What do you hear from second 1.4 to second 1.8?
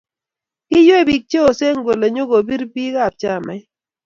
osen